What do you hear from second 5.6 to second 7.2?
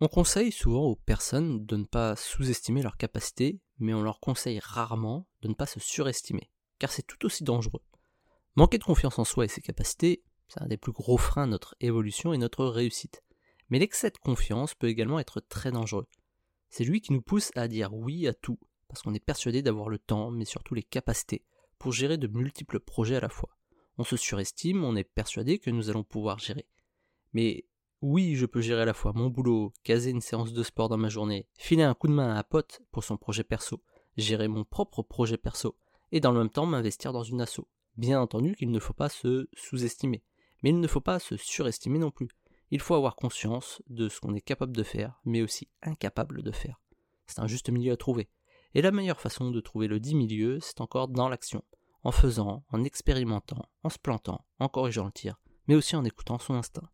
se surestimer, car c'est